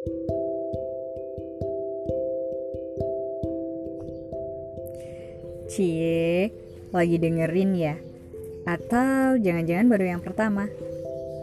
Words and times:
Cie, 0.00 0.16
lagi 6.88 7.20
dengerin 7.20 7.76
ya? 7.76 8.00
Atau 8.64 9.36
jangan-jangan 9.36 9.92
baru 9.92 10.16
yang 10.16 10.24
pertama? 10.24 10.72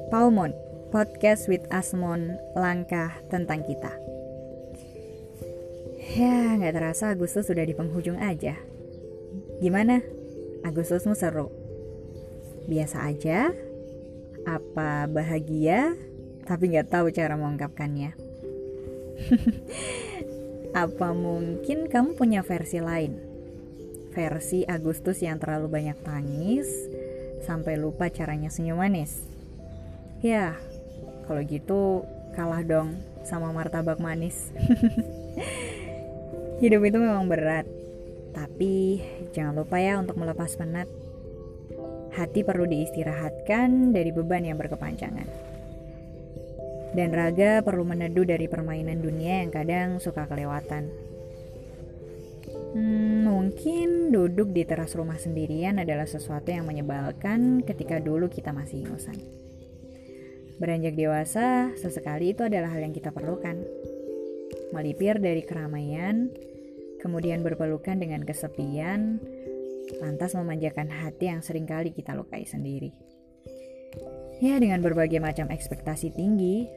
Paumon, 0.09 0.57
podcast 0.89 1.45
with 1.45 1.61
Asmon, 1.69 2.33
langkah 2.57 3.13
tentang 3.29 3.61
kita. 3.61 3.93
Ya, 6.17 6.57
nggak 6.57 6.81
terasa 6.81 7.13
Agustus 7.13 7.45
sudah 7.45 7.61
di 7.61 7.77
penghujung 7.77 8.17
aja. 8.17 8.57
Gimana? 9.61 10.01
Agustusmu 10.65 11.13
seru? 11.13 11.53
Biasa 12.65 13.05
aja? 13.05 13.53
Apa 14.49 15.05
bahagia? 15.05 15.93
Tapi 16.49 16.73
nggak 16.73 16.89
tahu 16.89 17.13
cara 17.13 17.37
mengungkapkannya. 17.37 18.26
Apa 20.87 21.09
mungkin 21.15 21.89
kamu 21.89 22.13
punya 22.13 22.45
versi 22.45 22.77
lain? 22.77 23.27
versi 24.17 24.65
Agustus 24.65 25.21
yang 25.21 25.37
terlalu 25.37 25.69
banyak 25.69 26.01
tangis 26.01 26.65
sampai 27.45 27.77
lupa 27.77 28.09
caranya 28.09 28.49
senyum 28.49 28.81
manis. 28.81 29.21
Ya, 30.25 30.57
kalau 31.29 31.45
gitu 31.45 32.01
kalah 32.33 32.65
dong 32.65 32.97
sama 33.21 33.53
martabak 33.53 34.01
manis. 34.01 34.49
Hidup 36.65 36.81
itu 36.81 36.97
memang 36.97 37.29
berat, 37.29 37.69
tapi 38.33 39.05
jangan 39.37 39.61
lupa 39.61 39.77
ya 39.77 40.01
untuk 40.01 40.17
melepas 40.17 40.57
penat. 40.57 40.89
Hati 42.17 42.41
perlu 42.41 42.65
diistirahatkan 42.65 43.93
dari 43.93 44.09
beban 44.09 44.41
yang 44.41 44.57
berkepanjangan. 44.57 45.29
Dan 46.95 47.11
raga 47.11 47.63
perlu 47.63 47.83
meneduh 47.83 48.23
dari 48.23 48.47
permainan 48.47 49.03
dunia 49.03 49.43
yang 49.43 49.51
kadang 49.51 49.99
suka 49.99 50.27
kelewatan. 50.27 50.87
Hmm, 52.47 53.25
mungkin 53.27 54.13
duduk 54.13 54.53
di 54.53 54.63
teras 54.63 54.93
rumah 54.93 55.17
sendirian 55.17 55.81
adalah 55.81 56.05
sesuatu 56.05 56.53
yang 56.53 56.67
menyebalkan 56.67 57.65
ketika 57.65 57.97
dulu 57.97 58.29
kita 58.29 58.53
masih 58.53 58.87
ingusan. 58.87 59.17
Beranjak 60.57 60.97
dewasa, 60.97 61.73
sesekali 61.77 62.33
itu 62.33 62.45
adalah 62.45 62.73
hal 62.73 62.81
yang 62.81 62.93
kita 62.93 63.13
perlukan. 63.13 63.61
Melipir 64.73 65.21
dari 65.21 65.45
keramaian, 65.45 66.33
kemudian 66.97 67.45
berpelukan 67.45 67.97
dengan 67.97 68.25
kesepian, 68.25 69.21
lantas 70.01 70.33
memanjakan 70.33 70.89
hati 70.89 71.29
yang 71.29 71.45
sering 71.45 71.69
kali 71.69 71.93
kita 71.93 72.17
lukai 72.17 72.43
sendiri. 72.43 72.91
Ya, 74.37 74.61
dengan 74.61 74.85
berbagai 74.85 75.17
macam 75.17 75.49
ekspektasi 75.49 76.13
tinggi, 76.13 76.69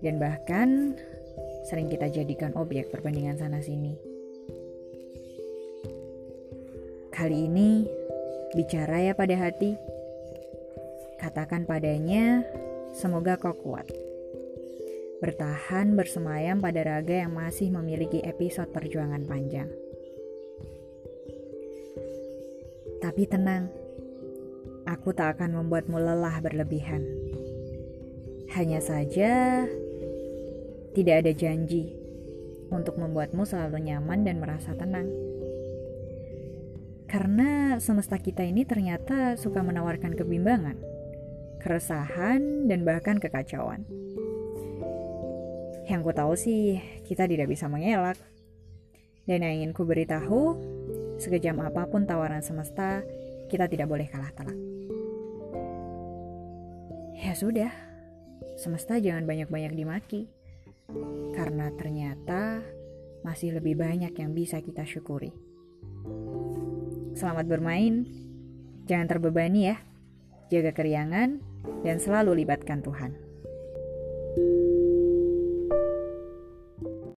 dan 0.00 0.16
bahkan 0.16 0.96
sering 1.68 1.92
kita 1.92 2.08
jadikan 2.08 2.56
objek 2.56 2.88
perbandingan 2.88 3.36
sana-sini. 3.36 4.00
Kali 7.12 7.44
ini, 7.44 7.84
bicara 8.56 9.04
ya 9.04 9.12
pada 9.12 9.36
hati. 9.36 9.76
Katakan 11.20 11.68
padanya, 11.68 12.46
semoga 12.96 13.36
kau 13.36 13.52
kuat. 13.52 13.90
Bertahan 15.18 15.98
bersemayam 15.98 16.62
pada 16.62 16.86
raga 16.86 17.26
yang 17.26 17.34
masih 17.34 17.68
memiliki 17.74 18.22
episode 18.22 18.70
perjuangan 18.70 19.26
panjang. 19.26 19.66
Tapi 23.02 23.26
tenang, 23.26 23.66
aku 24.88 25.12
tak 25.12 25.36
akan 25.36 25.60
membuatmu 25.60 26.00
lelah 26.00 26.40
berlebihan. 26.40 27.04
Hanya 28.56 28.80
saja, 28.80 29.68
tidak 30.96 31.14
ada 31.20 31.32
janji 31.36 31.92
untuk 32.72 32.96
membuatmu 32.96 33.44
selalu 33.44 33.84
nyaman 33.92 34.24
dan 34.24 34.40
merasa 34.40 34.72
tenang. 34.72 35.12
Karena 37.04 37.76
semesta 37.80 38.16
kita 38.16 38.44
ini 38.44 38.64
ternyata 38.64 39.36
suka 39.36 39.60
menawarkan 39.60 40.16
kebimbangan, 40.16 40.80
keresahan, 41.60 42.68
dan 42.68 42.84
bahkan 42.88 43.20
kekacauan. 43.20 43.84
Yang 45.88 46.00
ku 46.04 46.12
tahu 46.12 46.32
sih, 46.36 46.80
kita 47.04 47.28
tidak 47.28 47.48
bisa 47.48 47.68
mengelak. 47.68 48.16
Dan 49.24 49.44
yang 49.44 49.60
ingin 49.60 49.72
ku 49.76 49.84
beritahu, 49.88 50.56
sekejam 51.20 51.60
apa 51.64 51.88
pun 51.88 52.04
tawaran 52.04 52.44
semesta, 52.44 53.00
kita 53.48 53.68
tidak 53.68 53.88
boleh 53.88 54.04
kalah 54.08 54.32
telak. 54.36 54.77
Ya 57.18 57.34
sudah, 57.34 57.74
semesta 58.54 58.94
jangan 59.02 59.26
banyak-banyak 59.26 59.74
dimaki. 59.74 60.30
Karena 61.34 61.66
ternyata 61.74 62.62
masih 63.26 63.58
lebih 63.58 63.74
banyak 63.74 64.14
yang 64.14 64.30
bisa 64.38 64.62
kita 64.62 64.86
syukuri. 64.86 65.34
Selamat 67.18 67.50
bermain. 67.50 68.06
Jangan 68.86 69.10
terbebani 69.10 69.66
ya. 69.66 69.82
Jaga 70.46 70.70
keriangan 70.70 71.42
dan 71.82 71.98
selalu 71.98 72.46
libatkan 72.46 72.86
Tuhan. 72.86 73.27